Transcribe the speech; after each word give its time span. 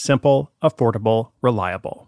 Simple, 0.00 0.52
affordable, 0.62 1.32
reliable. 1.42 2.07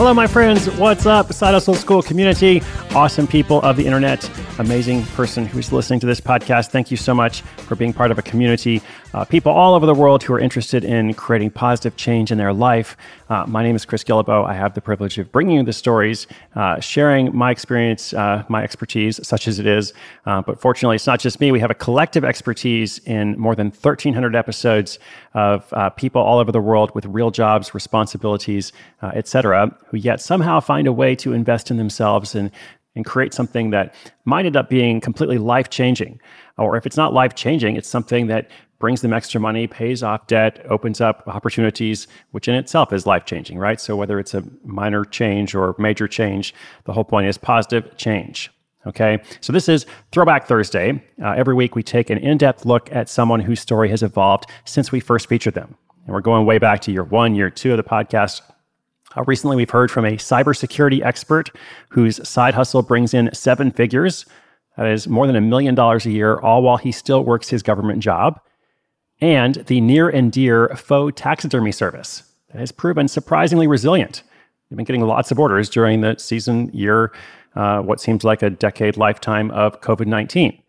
Hello, 0.00 0.14
my 0.14 0.26
friends. 0.26 0.66
What's 0.78 1.04
up? 1.04 1.30
Side 1.30 1.52
Hustle 1.52 1.74
School 1.74 2.00
community, 2.00 2.62
awesome 2.94 3.26
people 3.26 3.60
of 3.60 3.76
the 3.76 3.84
internet, 3.84 4.30
amazing 4.58 5.02
person 5.08 5.44
who's 5.44 5.74
listening 5.74 6.00
to 6.00 6.06
this 6.06 6.22
podcast. 6.22 6.70
Thank 6.70 6.90
you 6.90 6.96
so 6.96 7.14
much 7.14 7.42
for 7.42 7.76
being 7.76 7.92
part 7.92 8.10
of 8.10 8.18
a 8.18 8.22
community. 8.22 8.80
Uh, 9.12 9.26
people 9.26 9.52
all 9.52 9.74
over 9.74 9.84
the 9.84 9.94
world 9.94 10.22
who 10.22 10.32
are 10.32 10.40
interested 10.40 10.86
in 10.86 11.12
creating 11.12 11.50
positive 11.50 11.96
change 11.96 12.32
in 12.32 12.38
their 12.38 12.54
life. 12.54 12.96
Uh, 13.30 13.44
my 13.46 13.62
name 13.62 13.76
is 13.76 13.84
Chris 13.84 14.02
Guillebeau. 14.02 14.44
I 14.44 14.54
have 14.54 14.74
the 14.74 14.80
privilege 14.80 15.16
of 15.16 15.30
bringing 15.30 15.58
you 15.58 15.62
the 15.62 15.72
stories, 15.72 16.26
uh, 16.56 16.80
sharing 16.80 17.34
my 17.34 17.52
experience, 17.52 18.12
uh, 18.12 18.42
my 18.48 18.64
expertise, 18.64 19.24
such 19.26 19.46
as 19.46 19.60
it 19.60 19.68
is. 19.68 19.92
Uh, 20.26 20.42
but 20.42 20.60
fortunately, 20.60 20.96
it's 20.96 21.06
not 21.06 21.20
just 21.20 21.38
me. 21.38 21.52
We 21.52 21.60
have 21.60 21.70
a 21.70 21.76
collective 21.76 22.24
expertise 22.24 22.98
in 23.06 23.38
more 23.38 23.54
than 23.54 23.68
1,300 23.68 24.34
episodes 24.34 24.98
of 25.34 25.72
uh, 25.72 25.90
people 25.90 26.20
all 26.20 26.40
over 26.40 26.50
the 26.50 26.60
world 26.60 26.92
with 26.92 27.06
real 27.06 27.30
jobs, 27.30 27.72
responsibilities, 27.72 28.72
etc., 29.00 29.76
who 29.86 29.96
yet 29.96 30.20
somehow 30.20 30.58
find 30.58 30.88
a 30.88 30.92
way 30.92 31.14
to 31.14 31.32
invest 31.32 31.70
in 31.70 31.76
themselves 31.76 32.34
and 32.34 32.50
and 32.96 33.04
create 33.04 33.32
something 33.32 33.70
that 33.70 33.94
might 34.24 34.46
end 34.46 34.56
up 34.56 34.68
being 34.68 35.00
completely 35.00 35.38
life 35.38 35.70
changing. 35.70 36.20
Or 36.58 36.76
if 36.76 36.86
it's 36.86 36.96
not 36.96 37.14
life 37.14 37.36
changing, 37.36 37.76
it's 37.76 37.88
something 37.88 38.26
that 38.26 38.50
brings 38.80 39.02
them 39.02 39.12
extra 39.12 39.40
money, 39.40 39.68
pays 39.68 40.02
off 40.02 40.26
debt, 40.26 40.64
opens 40.68 41.00
up 41.00 41.22
opportunities, 41.28 42.08
which 42.32 42.48
in 42.48 42.56
itself 42.56 42.92
is 42.92 43.06
life 43.06 43.26
changing, 43.26 43.58
right? 43.58 43.80
So 43.80 43.94
whether 43.94 44.18
it's 44.18 44.34
a 44.34 44.42
minor 44.64 45.04
change 45.04 45.54
or 45.54 45.76
major 45.78 46.08
change, 46.08 46.52
the 46.84 46.92
whole 46.92 47.04
point 47.04 47.28
is 47.28 47.38
positive 47.38 47.96
change. 47.96 48.50
Okay, 48.86 49.22
so 49.42 49.52
this 49.52 49.68
is 49.68 49.84
Throwback 50.10 50.46
Thursday. 50.46 51.02
Uh, 51.22 51.32
every 51.32 51.54
week 51.54 51.76
we 51.76 51.82
take 51.82 52.08
an 52.08 52.16
in 52.16 52.38
depth 52.38 52.64
look 52.64 52.90
at 52.90 53.10
someone 53.10 53.40
whose 53.40 53.60
story 53.60 53.90
has 53.90 54.02
evolved 54.02 54.46
since 54.64 54.90
we 54.90 55.00
first 55.00 55.28
featured 55.28 55.52
them. 55.52 55.76
And 56.06 56.14
we're 56.14 56.22
going 56.22 56.46
way 56.46 56.56
back 56.56 56.80
to 56.82 56.92
year 56.92 57.04
one, 57.04 57.34
year 57.34 57.50
two 57.50 57.72
of 57.72 57.76
the 57.76 57.82
podcast. 57.82 58.40
Uh, 59.14 59.22
recently, 59.24 59.56
we've 59.56 59.68
heard 59.68 59.90
from 59.90 60.06
a 60.06 60.12
cybersecurity 60.12 61.04
expert 61.04 61.50
whose 61.90 62.26
side 62.26 62.54
hustle 62.54 62.80
brings 62.80 63.12
in 63.12 63.28
seven 63.34 63.70
figures. 63.70 64.24
That 64.78 64.86
is 64.86 65.06
more 65.06 65.26
than 65.26 65.36
a 65.36 65.42
million 65.42 65.74
dollars 65.74 66.06
a 66.06 66.10
year, 66.10 66.38
all 66.40 66.62
while 66.62 66.78
he 66.78 66.90
still 66.90 67.22
works 67.22 67.50
his 67.50 67.62
government 67.62 68.00
job. 68.02 68.40
And 69.20 69.56
the 69.66 69.80
near 69.80 70.08
and 70.08 70.32
dear 70.32 70.68
faux 70.76 71.20
taxidermy 71.20 71.72
service 71.72 72.22
that 72.52 72.58
has 72.58 72.72
proven 72.72 73.08
surprisingly 73.08 73.66
resilient. 73.66 74.22
They've 74.68 74.76
been 74.76 74.86
getting 74.86 75.02
lots 75.02 75.30
of 75.30 75.38
orders 75.38 75.68
during 75.68 76.00
the 76.00 76.16
season, 76.18 76.70
year, 76.72 77.12
uh, 77.54 77.80
what 77.80 78.00
seems 78.00 78.24
like 78.24 78.42
a 78.42 78.50
decade 78.50 78.96
lifetime 78.96 79.50
of 79.50 79.80
COVID 79.80 80.06
19. 80.06 80.60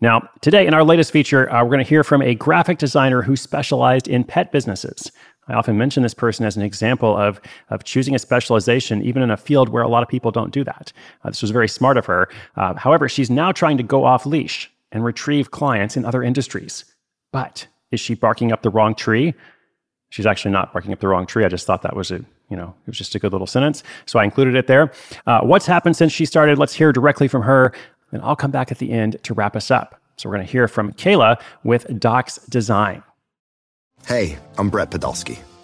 Now, 0.00 0.28
today 0.42 0.66
in 0.66 0.74
our 0.74 0.84
latest 0.84 1.10
feature, 1.10 1.50
uh, 1.50 1.64
we're 1.64 1.70
going 1.70 1.84
to 1.84 1.88
hear 1.88 2.04
from 2.04 2.22
a 2.22 2.34
graphic 2.34 2.78
designer 2.78 3.22
who 3.22 3.34
specialized 3.34 4.06
in 4.06 4.22
pet 4.22 4.52
businesses. 4.52 5.10
I 5.48 5.54
often 5.54 5.76
mention 5.76 6.02
this 6.02 6.14
person 6.14 6.44
as 6.44 6.56
an 6.56 6.62
example 6.62 7.16
of, 7.16 7.40
of 7.70 7.82
choosing 7.82 8.14
a 8.14 8.18
specialization, 8.18 9.02
even 9.02 9.22
in 9.22 9.30
a 9.30 9.36
field 9.36 9.70
where 9.70 9.82
a 9.82 9.88
lot 9.88 10.02
of 10.02 10.08
people 10.08 10.30
don't 10.30 10.52
do 10.52 10.62
that. 10.62 10.92
Uh, 11.24 11.30
this 11.30 11.42
was 11.42 11.50
very 11.50 11.68
smart 11.68 11.96
of 11.96 12.06
her. 12.06 12.28
Uh, 12.56 12.74
however, 12.74 13.08
she's 13.08 13.30
now 13.30 13.50
trying 13.50 13.78
to 13.78 13.82
go 13.82 14.04
off 14.04 14.26
leash 14.26 14.70
and 14.92 15.04
retrieve 15.04 15.50
clients 15.50 15.96
in 15.96 16.04
other 16.04 16.22
industries. 16.22 16.84
But 17.32 17.66
is 17.90 18.00
she 18.00 18.14
barking 18.14 18.52
up 18.52 18.62
the 18.62 18.70
wrong 18.70 18.94
tree? 18.94 19.34
She's 20.10 20.26
actually 20.26 20.52
not 20.52 20.72
barking 20.72 20.92
up 20.92 21.00
the 21.00 21.08
wrong 21.08 21.26
tree. 21.26 21.44
I 21.44 21.48
just 21.48 21.66
thought 21.66 21.82
that 21.82 21.94
was 21.94 22.10
a, 22.10 22.24
you 22.48 22.56
know, 22.56 22.74
it 22.82 22.86
was 22.86 22.96
just 22.96 23.14
a 23.14 23.18
good 23.18 23.32
little 23.32 23.46
sentence. 23.46 23.82
So 24.06 24.18
I 24.18 24.24
included 24.24 24.54
it 24.54 24.66
there. 24.66 24.92
Uh, 25.26 25.40
what's 25.42 25.66
happened 25.66 25.96
since 25.96 26.12
she 26.12 26.24
started? 26.24 26.58
Let's 26.58 26.74
hear 26.74 26.92
directly 26.92 27.28
from 27.28 27.42
her. 27.42 27.72
And 28.10 28.22
I'll 28.22 28.36
come 28.36 28.50
back 28.50 28.72
at 28.72 28.78
the 28.78 28.90
end 28.90 29.22
to 29.24 29.34
wrap 29.34 29.54
us 29.54 29.70
up. 29.70 30.00
So 30.16 30.28
we're 30.28 30.36
going 30.36 30.46
to 30.46 30.52
hear 30.52 30.66
from 30.66 30.92
Kayla 30.94 31.40
with 31.62 32.00
Docs 32.00 32.38
Design. 32.48 33.02
Hey, 34.06 34.38
I'm 34.56 34.70
Brett 34.70 34.90
Podolsky, 34.90 35.38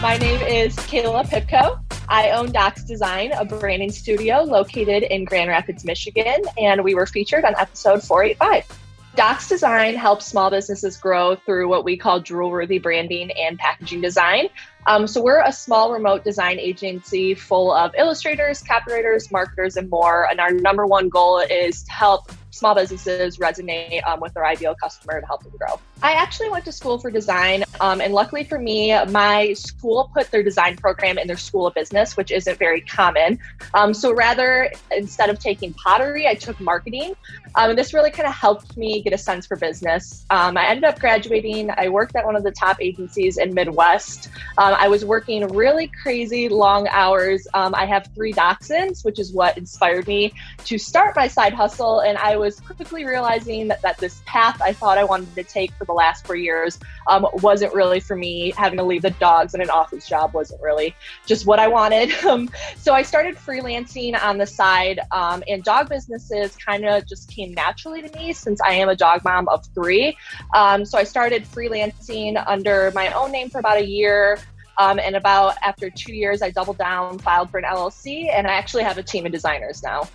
My 0.00 0.16
name 0.16 0.40
is 0.42 0.76
Kayla 0.76 1.26
Pipko. 1.26 1.80
I 2.08 2.30
own 2.30 2.52
Docs 2.52 2.84
Design, 2.84 3.32
a 3.32 3.44
branding 3.44 3.90
studio 3.90 4.42
located 4.42 5.02
in 5.02 5.24
Grand 5.24 5.48
Rapids, 5.48 5.84
Michigan, 5.84 6.44
and 6.56 6.84
we 6.84 6.94
were 6.94 7.04
featured 7.04 7.44
on 7.44 7.56
episode 7.56 8.04
485. 8.04 8.78
Docs 9.16 9.48
Design 9.48 9.96
helps 9.96 10.24
small 10.24 10.50
businesses 10.50 10.96
grow 10.96 11.34
through 11.34 11.68
what 11.68 11.84
we 11.84 11.96
call 11.96 12.20
drool 12.20 12.48
worthy 12.48 12.78
branding 12.78 13.32
and 13.32 13.58
packaging 13.58 14.00
design. 14.00 14.48
Um, 14.88 15.06
so, 15.06 15.20
we're 15.20 15.42
a 15.42 15.52
small 15.52 15.92
remote 15.92 16.24
design 16.24 16.58
agency 16.58 17.34
full 17.34 17.72
of 17.72 17.92
illustrators, 17.96 18.62
copywriters, 18.62 19.30
marketers, 19.30 19.76
and 19.76 19.88
more. 19.90 20.28
And 20.30 20.40
our 20.40 20.50
number 20.50 20.86
one 20.86 21.10
goal 21.10 21.38
is 21.38 21.82
to 21.84 21.92
help 21.92 22.32
small 22.50 22.74
businesses 22.74 23.38
resonate 23.38 24.04
um, 24.06 24.20
with 24.20 24.34
their 24.34 24.44
ideal 24.44 24.74
customer 24.74 25.20
to 25.20 25.26
help 25.26 25.42
them 25.44 25.52
grow. 25.56 25.78
I 26.02 26.12
actually 26.12 26.50
went 26.50 26.64
to 26.66 26.72
school 26.72 26.98
for 26.98 27.10
design, 27.10 27.64
um, 27.80 28.00
and 28.00 28.12
luckily 28.12 28.44
for 28.44 28.58
me, 28.58 28.92
my 29.06 29.52
school 29.54 30.10
put 30.14 30.30
their 30.30 30.42
design 30.42 30.76
program 30.76 31.18
in 31.18 31.26
their 31.26 31.36
school 31.36 31.66
of 31.66 31.74
business, 31.74 32.16
which 32.16 32.30
isn't 32.30 32.58
very 32.58 32.80
common. 32.80 33.38
Um, 33.74 33.94
so 33.94 34.12
rather, 34.12 34.72
instead 34.90 35.30
of 35.30 35.38
taking 35.38 35.72
pottery, 35.74 36.26
I 36.26 36.34
took 36.34 36.60
marketing. 36.60 37.14
Um, 37.54 37.70
and 37.70 37.78
this 37.78 37.94
really 37.94 38.10
kind 38.10 38.28
of 38.28 38.34
helped 38.34 38.76
me 38.76 39.02
get 39.02 39.12
a 39.12 39.18
sense 39.18 39.46
for 39.46 39.56
business. 39.56 40.24
Um, 40.30 40.56
I 40.56 40.66
ended 40.68 40.84
up 40.84 41.00
graduating. 41.00 41.70
I 41.76 41.88
worked 41.88 42.14
at 42.14 42.24
one 42.24 42.36
of 42.36 42.44
the 42.44 42.52
top 42.52 42.80
agencies 42.80 43.38
in 43.38 43.54
Midwest. 43.54 44.28
I 44.78 44.88
was 44.88 45.04
working 45.04 45.46
really 45.48 45.88
crazy 46.02 46.48
long 46.48 46.86
hours. 46.88 47.46
Um, 47.54 47.74
I 47.74 47.84
have 47.86 48.08
three 48.14 48.32
dachshunds, 48.32 49.04
which 49.04 49.18
is 49.18 49.32
what 49.32 49.58
inspired 49.58 50.06
me 50.06 50.32
to 50.64 50.78
start 50.78 51.16
my 51.16 51.26
side 51.26 51.52
hustle. 51.52 52.00
And 52.00 52.16
I 52.18 52.36
was 52.36 52.60
quickly 52.60 53.04
realizing 53.04 53.68
that, 53.68 53.82
that 53.82 53.98
this 53.98 54.22
path 54.24 54.62
I 54.62 54.72
thought 54.72 54.96
I 54.96 55.04
wanted 55.04 55.34
to 55.34 55.42
take 55.42 55.72
for 55.72 55.84
the 55.84 55.92
last 55.92 56.26
four 56.26 56.36
years 56.36 56.78
um, 57.08 57.26
wasn't 57.34 57.74
really 57.74 58.00
for 58.00 58.14
me. 58.14 58.52
Having 58.56 58.78
to 58.78 58.84
leave 58.84 59.02
the 59.02 59.10
dogs 59.10 59.54
and 59.54 59.62
an 59.62 59.70
office 59.70 60.08
job 60.08 60.32
wasn't 60.32 60.62
really 60.62 60.94
just 61.26 61.46
what 61.46 61.58
I 61.58 61.68
wanted. 61.68 62.12
Um, 62.28 62.50
so 62.76 62.92
I 62.92 63.02
started 63.02 63.36
freelancing 63.36 64.20
on 64.22 64.36
the 64.36 64.46
side, 64.46 65.00
um, 65.12 65.42
and 65.48 65.64
dog 65.64 65.88
businesses 65.88 66.54
kind 66.56 66.84
of 66.84 67.06
just 67.08 67.30
came 67.30 67.54
naturally 67.54 68.02
to 68.02 68.18
me 68.18 68.34
since 68.34 68.60
I 68.60 68.72
am 68.72 68.90
a 68.90 68.96
dog 68.96 69.24
mom 69.24 69.48
of 69.48 69.64
three. 69.74 70.14
Um, 70.54 70.84
so 70.84 70.98
I 70.98 71.04
started 71.04 71.44
freelancing 71.44 72.42
under 72.46 72.92
my 72.94 73.10
own 73.12 73.32
name 73.32 73.48
for 73.48 73.60
about 73.60 73.78
a 73.78 73.86
year. 73.86 74.38
Um, 74.78 74.98
and 74.98 75.16
about 75.16 75.56
after 75.62 75.90
two 75.90 76.14
years, 76.14 76.40
I 76.40 76.50
doubled 76.50 76.78
down, 76.78 77.18
filed 77.18 77.50
for 77.50 77.58
an 77.58 77.64
LLC, 77.64 78.32
and 78.32 78.46
I 78.46 78.52
actually 78.52 78.84
have 78.84 78.96
a 78.98 79.02
team 79.02 79.26
of 79.26 79.32
designers 79.32 79.82
now. 79.82 80.08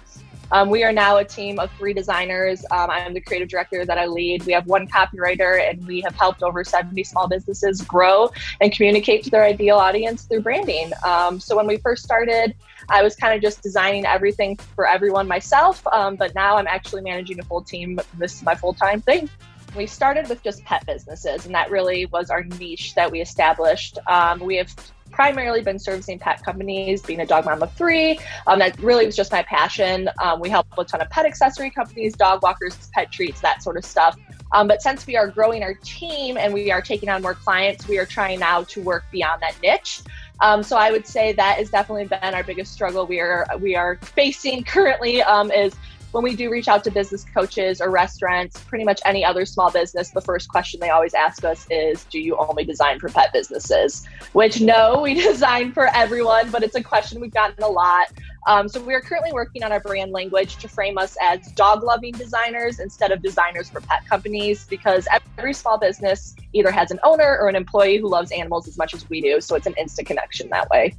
Um, 0.51 0.69
we 0.69 0.83
are 0.83 0.92
now 0.92 1.18
a 1.18 1.25
team 1.25 1.60
of 1.60 1.71
three 1.80 1.94
designers. 1.94 2.63
Um, 2.69 2.89
I'm 2.92 3.13
the 3.13 3.21
creative 3.21 3.50
director 3.50 3.86
that 3.86 3.98
I 3.98 4.06
lead. 4.06 4.45
We 4.45 4.54
have 4.54 4.68
one 4.68 4.88
copywriter, 4.88 5.68
and 5.68 5.86
we 5.88 6.00
have 6.01 6.15
helped 6.15 6.44
over 6.44 6.63
70 6.63 7.04
small 7.04 7.27
businesses 7.27 7.81
grow 7.81 8.30
and 8.62 8.71
communicate 8.71 9.24
to 9.24 9.31
their 9.31 9.44
ideal 9.44 9.77
audience 9.77 10.24
through 10.24 10.42
branding. 10.42 10.92
Um, 11.04 11.39
so 11.39 11.56
when 11.56 11.65
we 11.65 11.77
first 11.77 12.04
started, 12.04 12.56
I 12.89 13.01
was 13.01 13.15
kind 13.15 13.33
of 13.33 13.42
just 13.42 13.63
designing 13.63 14.06
everything 14.06 14.57
for 14.75 14.88
everyone 14.88 15.27
myself, 15.27 15.86
um, 15.88 16.15
but 16.15 16.36
now 16.36 16.57
I'm 16.57 16.68
actually 16.68 17.01
managing 17.01 17.39
a 17.39 17.44
full 17.44 17.62
team. 17.62 18.00
This 18.18 18.36
is 18.36 18.44
my 18.44 18.54
full 18.54 18.74
time 18.74 19.01
thing. 19.01 19.30
We 19.75 19.88
started 19.88 20.30
with 20.30 20.44
just 20.44 20.64
pet 20.64 20.86
businesses, 20.86 21.46
and 21.46 21.56
that 21.56 21.72
really 21.72 22.06
was 22.08 22.30
our 22.30 22.44
niche 22.44 22.94
that 22.96 23.12
we 23.12 23.22
established. 23.22 23.98
Um, 24.08 24.40
we 24.40 24.56
have 24.58 24.74
primarily 25.12 25.62
been 25.62 25.80
servicing 25.80 26.20
pet 26.20 26.44
companies, 26.44 27.02
being 27.02 27.22
a 27.22 27.25
dog 27.25 27.46
mom 27.46 27.62
of 27.62 27.72
three. 27.74 28.20
Um, 28.48 28.60
that 28.60 28.80
really 28.80 29.06
was 29.06 29.16
just 29.16 29.31
my 29.31 29.44
passion. 29.44 30.10
Um, 30.22 30.40
we 30.40 30.50
help 30.50 30.68
a 30.78 30.84
ton 30.84 31.02
of 31.02 31.10
pet 31.10 31.25
accessory 31.25 31.70
companies, 31.70 32.16
dog 32.16 32.44
walkers, 32.44 32.90
pet 32.94 33.12
treats, 33.12 33.40
that 33.42 33.64
sort 33.64 33.78
of 33.78 33.86
stuff. 33.86 34.18
Um, 34.52 34.68
but 34.68 34.81
since 34.81 35.08
we 35.08 35.16
are 35.16 35.28
growing 35.28 35.64
our 35.64 35.74
team 35.74 36.38
and 36.38 36.54
we 36.54 36.72
are 36.72 36.81
taking 36.81 37.10
on 37.10 37.22
more 37.22 37.34
clients, 37.34 37.88
we 37.88 37.98
are 37.98 38.06
trying 38.06 38.40
now 38.40 38.64
to 38.64 38.81
work 38.81 39.06
beyond 39.12 39.42
that 39.42 39.56
niche. 39.62 40.02
Um, 40.42 40.62
so 40.62 40.78
I 40.78 40.92
would 40.92 41.08
say 41.08 41.31
that 41.34 41.58
has 41.58 41.70
definitely 41.70 42.06
been 42.06 42.34
our 42.34 42.44
biggest 42.44 42.74
struggle 42.74 43.06
we 43.08 43.20
are 43.20 43.48
we 43.60 43.75
are 43.75 43.98
facing 43.98 44.64
currently 44.75 45.22
um, 45.24 45.52
is 45.52 45.74
when 46.13 46.24
we 46.24 46.36
do 46.36 46.51
reach 46.51 46.68
out 46.68 46.83
to 46.83 46.92
business 46.92 47.25
coaches 47.33 47.81
or 47.81 47.89
restaurants, 47.89 48.60
pretty 48.65 48.86
much 48.86 49.01
any 49.04 49.25
other 49.25 49.45
small 49.45 49.71
business, 49.71 50.12
the 50.12 50.21
first 50.21 50.48
question 50.48 50.80
they 50.80 50.92
always 50.92 51.15
ask 51.15 51.44
us 51.44 51.65
is, 51.71 52.06
Do 52.06 52.19
you 52.19 52.38
only 52.38 52.63
design 52.63 53.00
for 53.00 53.10
pet 53.10 53.33
businesses? 53.33 54.06
Which, 54.33 54.62
no, 54.62 55.00
we 55.04 55.15
design 55.15 55.71
for 55.71 55.88
everyone, 55.95 56.51
but 56.51 56.62
it's 56.62 56.75
a 56.75 56.83
question 56.83 57.19
we've 57.19 57.33
gotten 57.33 57.63
a 57.63 57.68
lot. 57.68 58.12
Um, 58.45 58.69
so 58.69 58.80
we 58.80 58.94
are 58.94 59.01
currently 59.01 59.31
working 59.31 59.63
on 59.63 59.71
our 59.71 59.80
brand 59.80 60.12
language 60.12 60.57
to 60.57 60.68
frame 60.68 61.00
us 61.00 61.18
as 61.19 61.51
dog 61.54 61.81
loving 61.81 62.12
designers 62.12 62.80
instead 62.80 63.12
of 63.12 63.24
designers 63.24 63.69
for 63.69 63.81
pet 63.81 64.06
companies 64.07 64.68
because 64.68 65.07
every 65.38 65.54
small 65.54 65.80
business 65.80 66.36
either 66.51 66.69
has 66.69 66.92
an 66.92 67.00
owner 67.04 67.39
or 67.39 67.48
an 67.48 67.56
employee 67.56 67.98
who 67.98 68.07
loves 68.07 68.31
animals 68.31 68.68
as 68.68 68.77
much 68.77 68.94
as 68.94 69.10
we 69.10 69.19
do. 69.19 69.42
So 69.42 69.56
it's 69.56 69.65
an 69.65 69.74
instant 69.80 70.07
connection 70.07 70.50
that 70.50 70.69
way 70.69 70.95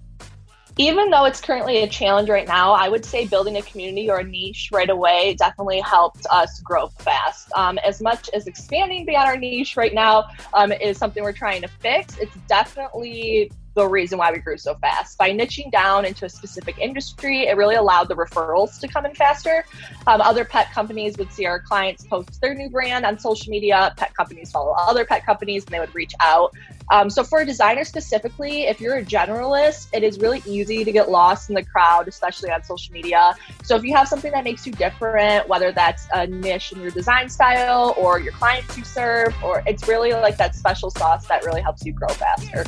even 0.76 1.10
though 1.10 1.24
it's 1.24 1.40
currently 1.40 1.82
a 1.82 1.88
challenge 1.88 2.28
right 2.28 2.48
now, 2.48 2.72
I 2.72 2.88
would 2.88 3.04
say 3.04 3.26
building 3.26 3.56
a 3.56 3.62
community 3.62 4.10
or 4.10 4.18
a 4.18 4.24
niche 4.24 4.70
right 4.72 4.90
away 4.90 5.34
definitely 5.38 5.80
helped 5.80 6.26
us 6.30 6.60
grow 6.60 6.88
fast. 6.88 7.52
Um, 7.54 7.78
as 7.78 8.00
much 8.00 8.28
as 8.34 8.46
expanding 8.46 9.04
beyond 9.04 9.28
our 9.28 9.36
niche 9.36 9.76
right 9.76 9.94
now 9.94 10.24
um, 10.52 10.72
is 10.72 10.98
something 10.98 11.22
we're 11.22 11.32
trying 11.32 11.62
to 11.62 11.68
fix, 11.68 12.18
it's 12.18 12.34
definitely 12.48 13.52
the 13.74 13.86
reason 13.86 14.18
why 14.18 14.32
we 14.32 14.38
grew 14.38 14.56
so 14.56 14.74
fast. 14.76 15.18
By 15.18 15.30
niching 15.30 15.70
down 15.70 16.04
into 16.04 16.24
a 16.24 16.28
specific 16.28 16.78
industry, 16.78 17.46
it 17.46 17.56
really 17.56 17.74
allowed 17.74 18.08
the 18.08 18.14
referrals 18.14 18.80
to 18.80 18.88
come 18.88 19.04
in 19.04 19.14
faster. 19.14 19.64
Um, 20.06 20.20
other 20.20 20.44
pet 20.44 20.70
companies 20.72 21.16
would 21.18 21.32
see 21.32 21.46
our 21.46 21.60
clients 21.60 22.04
post 22.04 22.40
their 22.40 22.54
new 22.54 22.70
brand 22.70 23.04
on 23.04 23.18
social 23.18 23.50
media. 23.50 23.92
Pet 23.96 24.14
companies 24.14 24.50
follow 24.50 24.74
other 24.78 25.04
pet 25.04 25.26
companies 25.26 25.64
and 25.64 25.74
they 25.74 25.80
would 25.80 25.94
reach 25.94 26.14
out. 26.20 26.54
Um, 26.90 27.08
so, 27.08 27.24
for 27.24 27.40
a 27.40 27.46
designer 27.46 27.84
specifically, 27.84 28.64
if 28.64 28.80
you're 28.80 28.96
a 28.96 29.04
generalist, 29.04 29.88
it 29.94 30.02
is 30.02 30.18
really 30.18 30.42
easy 30.46 30.84
to 30.84 30.92
get 30.92 31.10
lost 31.10 31.48
in 31.48 31.54
the 31.54 31.64
crowd, 31.64 32.08
especially 32.08 32.50
on 32.50 32.62
social 32.62 32.92
media. 32.92 33.34
So, 33.62 33.74
if 33.74 33.84
you 33.84 33.94
have 33.94 34.06
something 34.06 34.30
that 34.32 34.44
makes 34.44 34.66
you 34.66 34.72
different, 34.72 35.48
whether 35.48 35.72
that's 35.72 36.06
a 36.12 36.26
niche 36.26 36.72
in 36.72 36.82
your 36.82 36.90
design 36.90 37.30
style 37.30 37.94
or 37.96 38.20
your 38.20 38.32
clients 38.32 38.76
you 38.76 38.84
serve, 38.84 39.34
or 39.42 39.62
it's 39.66 39.88
really 39.88 40.12
like 40.12 40.36
that 40.36 40.54
special 40.54 40.90
sauce 40.90 41.26
that 41.26 41.44
really 41.44 41.62
helps 41.62 41.86
you 41.86 41.92
grow 41.92 42.08
faster. 42.08 42.64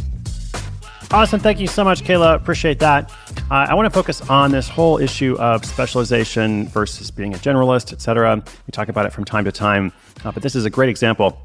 Awesome. 1.12 1.38
Thank 1.38 1.60
you 1.60 1.68
so 1.68 1.84
much, 1.84 2.02
Kayla. 2.02 2.34
Appreciate 2.34 2.80
that. 2.80 3.10
Uh, 3.50 3.66
I 3.68 3.74
want 3.74 3.86
to 3.86 3.90
focus 3.90 4.20
on 4.28 4.50
this 4.50 4.68
whole 4.68 4.98
issue 4.98 5.36
of 5.38 5.64
specialization 5.64 6.66
versus 6.68 7.12
being 7.12 7.32
a 7.32 7.38
generalist, 7.38 7.92
et 7.92 8.02
cetera. 8.02 8.36
We 8.36 8.70
talk 8.72 8.88
about 8.88 9.06
it 9.06 9.12
from 9.12 9.24
time 9.24 9.44
to 9.44 9.52
time, 9.52 9.92
uh, 10.24 10.32
but 10.32 10.42
this 10.42 10.56
is 10.56 10.64
a 10.64 10.70
great 10.70 10.88
example. 10.88 11.40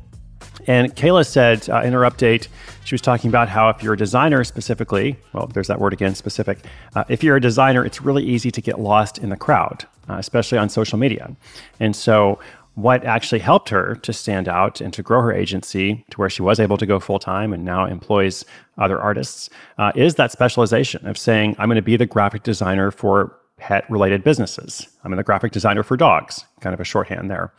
And 0.68 0.96
Kayla 0.96 1.28
said 1.28 1.70
uh, 1.70 1.82
in 1.84 1.94
her 1.94 2.02
update, 2.02 2.48
she 2.84 2.96
was 2.96 3.02
talking 3.02 3.30
about 3.30 3.50
how 3.50 3.70
if 3.70 3.84
you're 3.84 3.94
a 3.94 3.98
designer 3.98 4.44
specifically, 4.44 5.16
well, 5.32 5.48
there's 5.48 5.68
that 5.68 5.80
word 5.80 5.94
again, 5.94 6.16
specific. 6.16 6.66
Uh, 6.96 7.04
if 7.08 7.24
you're 7.24 7.36
a 7.38 7.42
designer, 7.42 7.86
it's 7.86 8.02
really 8.02 8.24
easy 8.24 8.50
to 8.52 8.62
get 8.62 8.80
lost 8.80 9.20
in 9.20 9.30
the 9.30 9.38
crowd, 9.38 9.86
uh, 10.10 10.16
especially 10.16 10.58
on 10.58 10.70
social 10.70 10.98
media. 10.98 11.36
And 11.80 11.96
so, 11.96 12.40
what 12.76 13.04
actually 13.04 13.40
helped 13.40 13.70
her 13.70 13.96
to 13.96 14.14
stand 14.14 14.48
out 14.48 14.80
and 14.80 14.94
to 14.94 15.04
grow 15.04 15.22
her 15.22 15.34
agency 15.34 16.06
to 16.10 16.18
where 16.18 16.30
she 16.30 16.42
was 16.42 16.60
able 16.60 16.78
to 16.78 16.86
go 16.86 17.00
full 17.00 17.20
time 17.20 17.52
and 17.52 17.66
now 17.66 17.86
employs 17.86 18.46
other 18.78 19.00
artists 19.00 19.50
uh, 19.78 19.92
is 19.96 20.16
that 20.16 20.32
specialization 20.32 21.06
of 21.06 21.18
saying, 21.18 21.56
I'm 21.60 21.68
going 21.68 21.76
to 21.76 21.82
be 21.82 21.98
the 21.98 22.06
graphic 22.06 22.44
designer 22.44 22.90
for 22.90 23.38
pet 23.58 23.90
related 23.90 24.24
businesses. 24.24 24.88
I'm 25.04 25.16
the 25.16 25.24
graphic 25.24 25.52
designer 25.52 25.84
for 25.84 25.98
dogs, 25.98 26.46
kind 26.62 26.74
of 26.74 26.80
a 26.80 26.86
shorthand 26.86 27.30
there. 27.30 27.54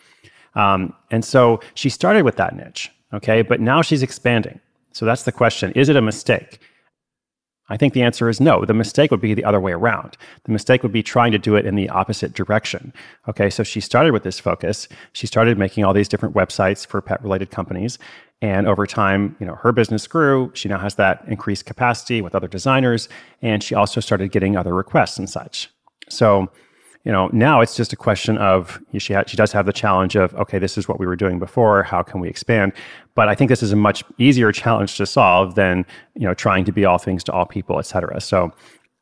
Um, 0.54 0.94
and 1.10 1.24
so 1.24 1.60
she 1.74 1.88
started 1.88 2.24
with 2.24 2.36
that 2.36 2.56
niche, 2.56 2.90
okay, 3.12 3.42
but 3.42 3.60
now 3.60 3.82
she's 3.82 4.02
expanding. 4.02 4.60
So 4.92 5.06
that's 5.06 5.22
the 5.22 5.32
question 5.32 5.72
Is 5.72 5.88
it 5.88 5.96
a 5.96 6.02
mistake? 6.02 6.60
I 7.72 7.78
think 7.78 7.94
the 7.94 8.02
answer 8.02 8.28
is 8.28 8.38
no. 8.38 8.66
The 8.66 8.74
mistake 8.74 9.10
would 9.10 9.22
be 9.22 9.32
the 9.32 9.46
other 9.46 9.58
way 9.58 9.72
around. 9.72 10.18
The 10.44 10.52
mistake 10.52 10.82
would 10.82 10.92
be 10.92 11.02
trying 11.02 11.32
to 11.32 11.38
do 11.38 11.56
it 11.56 11.64
in 11.64 11.74
the 11.74 11.88
opposite 11.88 12.34
direction. 12.34 12.92
Okay, 13.28 13.48
so 13.48 13.62
she 13.62 13.80
started 13.80 14.12
with 14.12 14.24
this 14.24 14.38
focus. 14.38 14.88
She 15.14 15.26
started 15.26 15.56
making 15.56 15.82
all 15.82 15.94
these 15.94 16.06
different 16.06 16.34
websites 16.34 16.86
for 16.86 17.00
pet 17.00 17.22
related 17.22 17.50
companies. 17.50 17.98
And 18.42 18.68
over 18.68 18.86
time, 18.86 19.36
you 19.40 19.46
know, 19.46 19.54
her 19.54 19.72
business 19.72 20.06
grew. 20.06 20.50
She 20.52 20.68
now 20.68 20.78
has 20.80 20.96
that 20.96 21.24
increased 21.26 21.64
capacity 21.64 22.20
with 22.20 22.34
other 22.34 22.46
designers. 22.46 23.08
And 23.40 23.62
she 23.62 23.74
also 23.74 24.00
started 24.00 24.32
getting 24.32 24.54
other 24.54 24.74
requests 24.74 25.18
and 25.18 25.30
such. 25.30 25.70
So 26.10 26.50
you 27.04 27.10
know, 27.10 27.28
now 27.32 27.60
it's 27.60 27.76
just 27.76 27.92
a 27.92 27.96
question 27.96 28.38
of 28.38 28.80
she 28.96 29.12
ha- 29.12 29.24
she 29.26 29.36
does 29.36 29.50
have 29.52 29.66
the 29.66 29.72
challenge 29.72 30.14
of 30.14 30.34
okay, 30.34 30.58
this 30.58 30.78
is 30.78 30.86
what 30.86 31.00
we 31.00 31.06
were 31.06 31.16
doing 31.16 31.38
before. 31.38 31.82
How 31.82 32.02
can 32.02 32.20
we 32.20 32.28
expand? 32.28 32.72
But 33.14 33.28
I 33.28 33.34
think 33.34 33.48
this 33.48 33.62
is 33.62 33.72
a 33.72 33.76
much 33.76 34.04
easier 34.18 34.52
challenge 34.52 34.96
to 34.98 35.06
solve 35.06 35.56
than 35.56 35.84
you 36.14 36.26
know 36.26 36.34
trying 36.34 36.64
to 36.64 36.72
be 36.72 36.84
all 36.84 36.98
things 36.98 37.24
to 37.24 37.32
all 37.32 37.44
people, 37.44 37.78
et 37.78 37.86
cetera. 37.86 38.20
So 38.20 38.52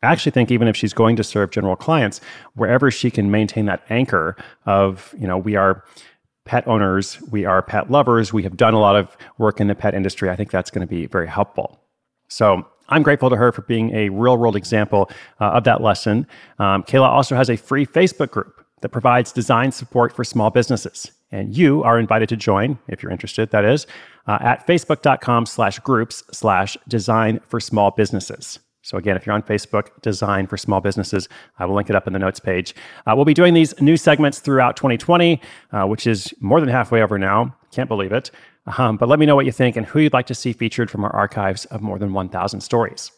I 0.03 0.07
actually 0.13 0.33
think 0.33 0.51
even 0.51 0.67
if 0.67 0.77
she's 0.77 0.95
going 0.95 1.17
to 1.17 1.25
serve 1.25 1.51
general 1.51 1.77
clients, 1.77 2.23
wherever 2.55 2.91
she 2.91 3.11
can 3.11 3.31
maintain 3.31 3.67
that 3.67 3.83
anchor 3.91 4.35
of 4.65 5.15
you 5.19 5.27
know 5.27 5.37
we 5.37 5.57
are 5.57 5.85
pet 6.47 6.67
owners, 6.67 7.21
we 7.31 7.45
are 7.45 7.61
pet 7.61 7.91
lovers, 7.91 8.33
we 8.33 8.43
have 8.43 8.57
done 8.57 8.73
a 8.73 8.81
lot 8.81 8.97
of 8.97 9.15
work 9.37 9.61
in 9.61 9.67
the 9.67 9.75
pet 9.75 9.95
industry. 9.95 10.31
I 10.31 10.37
think 10.37 10.51
that's 10.51 10.71
going 10.71 10.87
to 10.87 10.91
be 10.91 11.05
very 11.07 11.29
helpful. 11.29 11.79
So 12.29 12.67
I'm 12.91 13.03
grateful 13.03 13.31
to 13.31 13.37
her 13.37 13.53
for 13.53 13.63
being 13.63 13.95
a 13.95 14.09
real 14.11 14.37
world 14.37 14.57
example 14.57 15.11
uh, 15.41 15.47
of 15.47 15.65
that 15.65 15.81
lesson. 15.83 16.27
Um, 16.59 16.83
Kayla 16.83 17.09
also 17.09 17.37
has 17.37 17.49
a 17.49 17.57
free 17.57 17.87
Facebook 17.87 18.31
group 18.31 18.65
that 18.83 18.91
provides 18.91 19.33
design 19.33 19.73
support 19.73 20.15
for 20.15 20.25
small 20.25 20.51
businesses. 20.51 21.13
And 21.33 21.57
you 21.57 21.85
are 21.85 21.99
invited 21.99 22.29
to 22.31 22.37
join, 22.37 22.79
if 22.89 23.03
you're 23.03 23.13
interested, 23.13 23.51
that 23.51 23.65
is, 23.65 23.87
uh, 24.27 24.39
at 24.41 24.67
facebook.com 24.67 25.47
slash 25.47 25.79
groups 25.79 26.25
slash 26.33 26.77
design 26.89 27.41
for 27.47 27.61
small 27.61 27.93
businesses. 27.93 28.59
So 28.83 28.97
again, 28.97 29.17
if 29.17 29.27
you're 29.27 29.35
on 29.35 29.43
Facebook, 29.43 30.01
Design 30.01 30.47
for 30.47 30.57
Small 30.57 30.81
Businesses, 30.81 31.29
I 31.59 31.67
will 31.67 31.75
link 31.75 31.91
it 31.91 31.97
up 31.97 32.07
in 32.07 32.15
the 32.15 32.19
notes 32.19 32.41
page. 32.41 32.75
Uh, 33.07 33.13
we'll 33.15 33.27
be 33.27 33.35
doing 33.35 33.53
these 33.53 33.79
new 33.81 33.97
segments 33.97 34.39
throughout 34.39 34.77
2020, 34.77 35.41
uh, 35.73 35.85
which 35.85 36.07
is 36.07 36.33
more 36.41 36.61
than 36.61 36.69
halfway 36.71 37.03
over 37.03 37.19
now. 37.19 37.55
Can't 37.73 37.89
believe 37.89 38.11
it. 38.11 38.31
Um, 38.67 38.97
but 38.97 39.09
let 39.09 39.19
me 39.19 39.27
know 39.27 39.37
what 39.37 39.47
you 39.47 39.53
think 39.53 39.77
and 39.77 39.87
who 39.87 40.01
you'd 40.01 40.13
like 40.13 40.27
to 40.27 40.35
see 40.35 40.53
featured 40.53 40.91
from 40.91 41.05
our 41.05 41.15
archives 41.15 41.65
of 41.67 41.81
more 41.81 41.99
than 41.99 42.13
1,000 42.13 42.61
stories. 42.61 43.11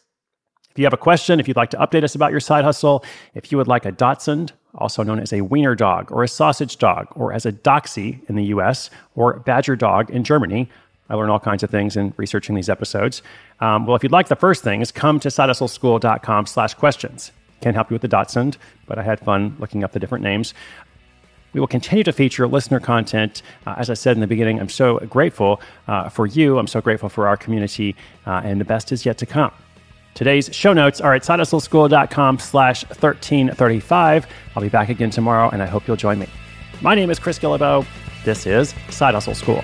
If 0.71 0.79
you 0.79 0.85
have 0.85 0.93
a 0.93 0.97
question, 0.97 1.39
if 1.39 1.47
you'd 1.47 1.57
like 1.57 1.69
to 1.71 1.77
update 1.77 2.03
us 2.03 2.15
about 2.15 2.31
your 2.31 2.39
side 2.39 2.63
hustle, 2.63 3.05
if 3.35 3.51
you 3.51 3.59
would 3.59 3.67
like 3.67 3.85
a 3.85 3.91
Dachshund, 3.91 4.53
also 4.75 5.03
known 5.03 5.19
as 5.19 5.31
a 5.31 5.41
wiener 5.41 5.75
dog, 5.75 6.11
or 6.11 6.23
a 6.23 6.27
sausage 6.27 6.77
dog, 6.77 7.07
or 7.11 7.31
as 7.31 7.45
a 7.45 7.51
doxy 7.51 8.27
in 8.27 8.35
the 8.35 8.45
US, 8.45 8.89
or 9.15 9.39
Badger 9.39 9.75
dog 9.75 10.09
in 10.09 10.23
Germany, 10.23 10.67
I 11.09 11.15
learn 11.15 11.29
all 11.29 11.39
kinds 11.39 11.61
of 11.61 11.69
things 11.69 11.95
in 11.95 12.13
researching 12.17 12.55
these 12.55 12.69
episodes. 12.69 13.21
Um, 13.59 13.85
well, 13.85 13.95
if 13.95 14.01
you'd 14.01 14.11
like 14.11 14.29
the 14.29 14.35
first 14.35 14.63
thing, 14.63 14.81
is 14.81 14.91
come 14.91 15.19
to 15.19 15.27
sidehustleschool.com 15.27 16.47
slash 16.47 16.73
questions. 16.73 17.31
Can't 17.61 17.75
help 17.75 17.91
you 17.91 17.95
with 17.95 18.01
the 18.01 18.07
Dachshund, 18.07 18.57
but 18.87 18.97
I 18.97 19.03
had 19.03 19.19
fun 19.19 19.55
looking 19.59 19.83
up 19.83 19.91
the 19.91 19.99
different 19.99 20.23
names. 20.23 20.55
We 21.53 21.59
will 21.59 21.67
continue 21.67 22.03
to 22.03 22.11
feature 22.11 22.47
listener 22.47 22.79
content. 22.79 23.43
Uh, 23.65 23.75
as 23.77 23.89
I 23.89 23.93
said 23.93 24.17
in 24.17 24.21
the 24.21 24.27
beginning, 24.27 24.59
I'm 24.59 24.69
so 24.69 24.99
grateful 24.99 25.61
uh, 25.87 26.09
for 26.09 26.25
you. 26.25 26.57
I'm 26.57 26.67
so 26.67 26.81
grateful 26.81 27.09
for 27.09 27.27
our 27.27 27.37
community, 27.37 27.95
uh, 28.25 28.41
and 28.43 28.59
the 28.59 28.65
best 28.65 28.91
is 28.91 29.05
yet 29.05 29.17
to 29.19 29.25
come. 29.25 29.51
Today's 30.15 30.53
show 30.53 30.73
notes 30.73 31.01
are 31.01 31.13
at 31.13 31.23
sidehustleschool.com 31.23 32.39
slash 32.39 32.85
1335. 32.85 34.27
I'll 34.55 34.63
be 34.63 34.69
back 34.69 34.89
again 34.89 35.09
tomorrow, 35.09 35.49
and 35.49 35.61
I 35.61 35.65
hope 35.65 35.87
you'll 35.87 35.95
join 35.95 36.19
me. 36.19 36.27
My 36.81 36.95
name 36.95 37.09
is 37.09 37.19
Chris 37.19 37.39
Guillebeau. 37.39 37.85
This 38.23 38.45
is 38.45 38.73
Side 38.89 39.13
Hustle 39.13 39.35
School. 39.35 39.63